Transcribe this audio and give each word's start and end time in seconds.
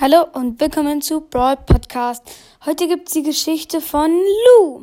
Hallo 0.00 0.24
und 0.32 0.58
willkommen 0.58 1.02
zu 1.02 1.20
Brawl 1.20 1.58
Podcast. 1.58 2.22
Heute 2.64 2.88
gibt 2.88 3.08
es 3.08 3.12
die 3.12 3.22
Geschichte 3.22 3.82
von 3.82 4.10
Lou. 4.10 4.82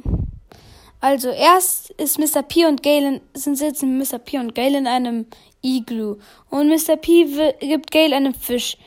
Also 1.02 1.30
erst 1.30 1.90
ist 1.90 2.20
Mr. 2.20 2.44
P 2.44 2.68
und 2.68 2.84
Gale 2.84 3.22
sind 3.34 3.56
sitzen 3.56 3.98
Mr. 3.98 4.20
P 4.20 4.38
und 4.38 4.54
Gale 4.54 4.78
in 4.78 4.86
einem 4.86 5.26
Igloo 5.64 6.18
und 6.52 6.70
Mr. 6.70 6.98
P 6.98 7.26
gibt 7.60 7.90
Gale 7.90 8.16
einen 8.16 8.36
Fisch. 8.36 8.78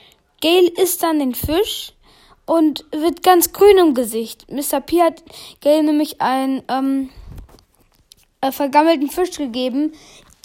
Gale 0.41 0.69
isst 0.81 1.03
dann 1.03 1.19
den 1.19 1.35
Fisch 1.35 1.95
und 2.47 2.85
wird 2.93 3.25
ganz 3.25 3.53
grün 3.53 3.79
im 3.79 3.95
Gesicht. 3.95 4.47
Mr. 4.53 4.81
P 4.81 5.03
hat 5.03 5.25
Gale 5.61 5.83
nämlich 5.83 6.21
einen 6.21 6.63
ähm, 6.69 7.11
äh, 8.41 8.53
vergammelten 8.53 9.11
Fisch 9.11 9.37
gegeben. 9.37 9.95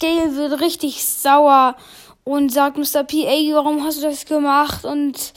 Gale 0.01 0.35
wird 0.35 0.61
richtig 0.61 1.05
sauer 1.05 1.75
und 2.23 2.51
sagt 2.51 2.75
Mr. 2.75 3.03
P, 3.03 3.25
ey, 3.27 3.53
warum 3.53 3.83
hast 3.83 3.99
du 3.99 4.01
das 4.01 4.25
gemacht? 4.25 4.83
Und 4.83 5.31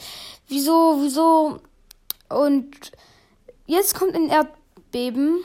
wieso, 0.49 0.97
wieso? 0.99 1.59
Und 2.29 2.91
jetzt 3.65 3.95
kommt 3.95 4.15
ein 4.15 4.29
Erdbeben. 4.29 5.39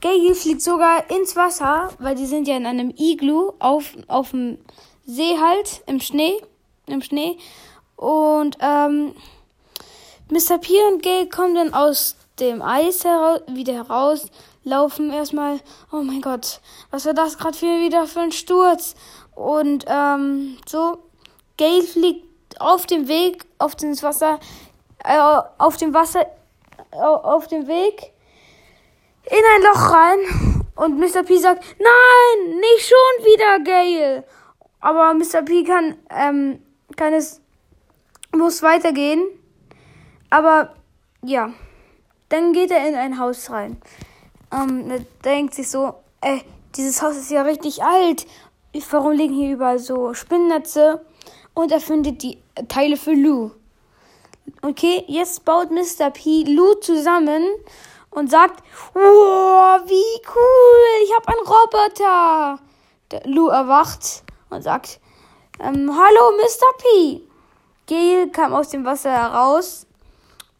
Gaggy 0.00 0.34
fliegt 0.34 0.62
sogar 0.62 1.10
ins 1.10 1.34
Wasser, 1.34 1.90
weil 1.98 2.14
die 2.14 2.26
sind 2.26 2.46
ja 2.46 2.56
in 2.56 2.66
einem 2.66 2.94
Iglu 2.96 3.54
auf, 3.58 3.96
auf 4.06 4.30
dem 4.30 4.58
See 5.06 5.36
halt, 5.38 5.82
im 5.86 6.00
Schnee, 6.00 6.40
im 6.86 7.02
Schnee. 7.02 7.38
Und 7.96 8.56
ähm, 8.60 9.14
Mr. 10.30 10.58
P 10.58 10.72
und 10.90 11.02
Gay 11.02 11.28
kommen 11.28 11.54
dann 11.54 11.74
aus 11.74 12.16
dem 12.38 12.60
Eis 12.60 13.04
heraus, 13.04 13.40
wieder 13.48 13.72
heraus, 13.72 14.26
laufen 14.64 15.10
erstmal, 15.10 15.60
oh 15.90 16.02
mein 16.02 16.20
Gott, 16.20 16.60
was 16.90 17.06
war 17.06 17.14
das 17.14 17.38
gerade 17.38 17.58
wieder 17.60 18.06
für 18.06 18.20
ein 18.20 18.32
Sturz? 18.32 18.94
Und 19.34 19.84
ähm, 19.88 20.58
so, 20.66 20.98
Gay 21.56 21.82
fliegt 21.82 22.25
auf 22.58 22.86
dem 22.86 23.08
Weg 23.08 23.44
auf 23.58 23.76
das 23.76 24.02
Wasser, 24.02 24.38
äh, 25.04 25.18
auf 25.58 25.76
dem 25.76 25.94
Wasser, 25.94 26.26
äh, 26.92 26.96
auf 26.96 27.46
dem 27.48 27.66
Weg 27.66 28.12
in 29.24 29.42
ein 29.54 29.62
Loch 29.62 29.92
rein. 29.92 30.62
Und 30.76 30.98
Mr. 30.98 31.22
P 31.22 31.38
sagt, 31.38 31.64
nein, 31.78 32.58
nicht 32.58 32.86
schon 32.86 33.24
wieder, 33.24 33.60
Gail. 33.64 34.24
Aber 34.80 35.14
Mr. 35.14 35.42
P 35.42 35.64
kann, 35.64 35.96
ähm, 36.10 36.62
kann 36.96 37.14
es, 37.14 37.40
muss 38.32 38.62
weitergehen. 38.62 39.26
Aber, 40.30 40.74
ja. 41.22 41.50
Dann 42.28 42.52
geht 42.52 42.72
er 42.72 42.86
in 42.86 42.94
ein 42.96 43.18
Haus 43.18 43.50
rein. 43.50 43.80
Ähm, 44.52 44.90
er 44.90 45.00
denkt 45.24 45.54
sich 45.54 45.70
so, 45.70 45.94
ey, 46.20 46.42
dieses 46.76 47.00
Haus 47.00 47.16
ist 47.16 47.30
ja 47.30 47.42
richtig 47.42 47.82
alt. 47.82 48.26
Warum 48.90 49.12
liegen 49.12 49.34
hier 49.34 49.54
überall 49.54 49.78
so 49.78 50.12
Spinnnetze? 50.12 51.04
Und 51.54 51.72
er 51.72 51.80
findet 51.80 52.22
die 52.22 52.42
Teile 52.68 52.96
für 52.96 53.12
Lou. 53.12 53.50
Okay, 54.62 55.04
jetzt 55.08 55.44
baut 55.44 55.70
Mr. 55.70 56.10
P 56.10 56.44
Lou 56.44 56.74
zusammen 56.74 57.44
und 58.10 58.30
sagt, 58.30 58.62
wow, 58.94 59.80
wie 59.86 60.20
cool, 60.34 61.04
ich 61.04 61.14
habe 61.14 61.28
einen 61.28 61.46
Roboter. 61.46 62.58
Der 63.10 63.22
Lou 63.26 63.48
erwacht 63.48 64.22
und 64.50 64.62
sagt, 64.62 65.00
ähm, 65.60 65.90
hallo 65.94 66.32
Mr. 66.36 66.78
P. 66.78 67.22
Gail 67.86 68.30
kam 68.30 68.54
aus 68.54 68.70
dem 68.70 68.84
Wasser 68.84 69.10
heraus 69.10 69.86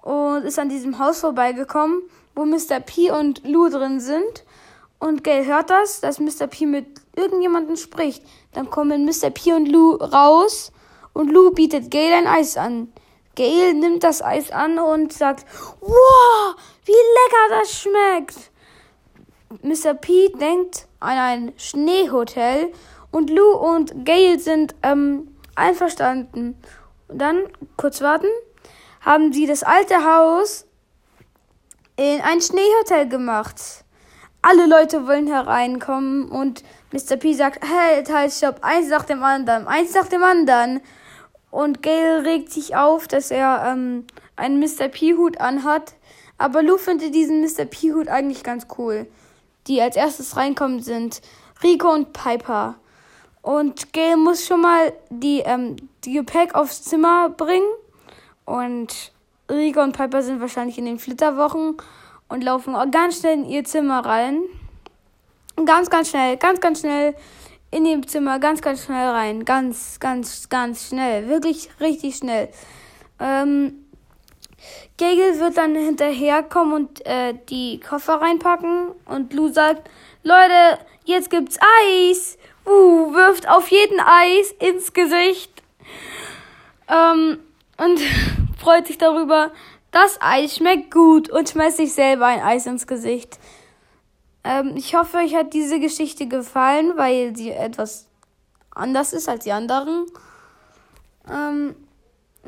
und 0.02 0.44
ist 0.44 0.58
an 0.58 0.68
diesem 0.68 0.98
Haus 0.98 1.20
vorbeigekommen, 1.20 2.02
wo 2.34 2.44
Mr. 2.44 2.80
P 2.80 3.10
und 3.10 3.42
Lou 3.44 3.68
drin 3.68 4.00
sind. 4.00 4.44
Und 4.98 5.24
Gail 5.24 5.46
hört 5.46 5.70
das, 5.70 6.00
dass 6.00 6.20
Mr. 6.20 6.46
P 6.46 6.66
mit 6.66 6.86
irgendjemandem 7.16 7.76
spricht. 7.76 8.22
Dann 8.52 8.70
kommen 8.70 9.04
Mr. 9.04 9.30
P 9.30 9.52
und 9.52 9.66
Lou 9.66 9.94
raus 9.94 10.72
und 11.16 11.32
Lou 11.32 11.50
bietet 11.50 11.90
Gail 11.90 12.12
ein 12.12 12.26
Eis 12.26 12.58
an. 12.58 12.92
Gail 13.36 13.72
nimmt 13.72 14.04
das 14.04 14.22
Eis 14.22 14.50
an 14.50 14.78
und 14.78 15.14
sagt, 15.14 15.46
wow, 15.80 16.54
wie 16.84 16.92
lecker 16.92 17.60
das 17.60 17.72
schmeckt. 17.72 18.50
Mr. 19.62 19.94
P 19.94 20.28
denkt 20.28 20.86
an 21.00 21.16
ein 21.16 21.52
Schneehotel 21.56 22.70
und 23.10 23.30
Lou 23.30 23.50
und 23.52 24.04
Gail 24.04 24.38
sind 24.38 24.74
ähm, 24.82 25.34
einverstanden. 25.54 26.60
Und 27.08 27.18
dann, 27.18 27.44
kurz 27.78 28.02
warten, 28.02 28.28
haben 29.00 29.32
sie 29.32 29.46
das 29.46 29.62
alte 29.62 30.04
Haus 30.04 30.66
in 31.96 32.20
ein 32.20 32.42
Schneehotel 32.42 33.08
gemacht. 33.08 33.56
Alle 34.42 34.66
Leute 34.66 35.06
wollen 35.06 35.28
hereinkommen 35.28 36.28
und 36.28 36.62
Mr. 36.92 37.16
P 37.16 37.32
sagt, 37.32 37.64
hey, 37.64 38.04
halt, 38.04 38.62
eins 38.62 38.88
nach 38.88 39.04
dem 39.04 39.22
anderen, 39.22 39.66
eins 39.66 39.94
nach 39.94 40.08
dem 40.08 40.22
anderen. 40.22 40.82
Und 41.56 41.82
Gail 41.82 42.18
regt 42.18 42.52
sich 42.52 42.76
auf, 42.76 43.08
dass 43.08 43.30
er 43.30 43.64
ähm, 43.66 44.04
einen 44.36 44.60
Mr. 44.60 44.88
P-Hut 44.88 45.40
anhat. 45.40 45.94
Aber 46.36 46.62
Lou 46.62 46.76
findet 46.76 47.14
diesen 47.14 47.40
Mr. 47.40 47.64
P-Hut 47.64 48.08
eigentlich 48.08 48.42
ganz 48.42 48.66
cool. 48.76 49.06
Die 49.66 49.80
als 49.80 49.96
erstes 49.96 50.36
reinkommen 50.36 50.82
sind 50.82 51.22
Rico 51.62 51.90
und 51.90 52.12
Piper. 52.12 52.74
Und 53.40 53.94
Gail 53.94 54.18
muss 54.18 54.46
schon 54.46 54.60
mal 54.60 54.92
die, 55.08 55.38
ähm, 55.46 55.76
die 56.04 56.12
Gepäck 56.12 56.54
aufs 56.54 56.82
Zimmer 56.82 57.30
bringen. 57.30 57.72
Und 58.44 59.12
Rico 59.50 59.80
und 59.80 59.96
Piper 59.96 60.20
sind 60.20 60.42
wahrscheinlich 60.42 60.76
in 60.76 60.84
den 60.84 60.98
Flitterwochen 60.98 61.78
und 62.28 62.44
laufen 62.44 62.74
ganz 62.90 63.20
schnell 63.20 63.32
in 63.32 63.46
ihr 63.46 63.64
Zimmer 63.64 64.04
rein. 64.04 64.42
Ganz, 65.64 65.88
ganz 65.88 66.10
schnell, 66.10 66.36
ganz, 66.36 66.60
ganz 66.60 66.80
schnell 66.80 67.14
in 67.70 67.84
dem 67.84 68.06
Zimmer 68.06 68.38
ganz, 68.38 68.62
ganz 68.62 68.84
schnell 68.84 69.08
rein. 69.08 69.44
Ganz, 69.44 70.00
ganz, 70.00 70.48
ganz 70.48 70.88
schnell. 70.88 71.28
Wirklich 71.28 71.68
richtig 71.80 72.16
schnell. 72.16 72.48
Ähm, 73.20 73.86
Gagel 74.98 75.38
wird 75.40 75.56
dann 75.56 75.74
hinterherkommen 75.74 76.74
und 76.74 77.06
äh, 77.06 77.34
die 77.48 77.80
Koffer 77.80 78.20
reinpacken. 78.20 78.88
Und 79.04 79.32
Lou 79.32 79.48
sagt, 79.48 79.88
Leute, 80.22 80.78
jetzt 81.04 81.30
gibt's 81.30 81.58
Eis. 81.84 82.38
Uh, 82.64 83.14
wirft 83.14 83.48
auf 83.48 83.68
jeden 83.68 84.00
Eis 84.00 84.52
ins 84.58 84.92
Gesicht. 84.92 85.52
Ähm, 86.88 87.38
und 87.78 88.00
freut 88.58 88.86
sich 88.88 88.98
darüber. 88.98 89.52
Das 89.92 90.18
Eis 90.20 90.56
schmeckt 90.56 90.92
gut 90.92 91.30
und 91.30 91.48
schmeißt 91.48 91.76
sich 91.76 91.92
selber 91.92 92.26
ein 92.26 92.42
Eis 92.42 92.66
ins 92.66 92.86
Gesicht. 92.86 93.38
Ähm, 94.46 94.76
ich 94.76 94.94
hoffe, 94.94 95.16
euch 95.18 95.34
hat 95.34 95.54
diese 95.54 95.80
Geschichte 95.80 96.28
gefallen, 96.28 96.92
weil 96.96 97.34
sie 97.34 97.50
etwas 97.50 98.06
anders 98.70 99.12
ist 99.12 99.28
als 99.28 99.42
die 99.42 99.50
anderen. 99.50 100.06
Ähm, 101.28 101.74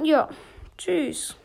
ja, 0.00 0.28
tschüss. 0.76 1.36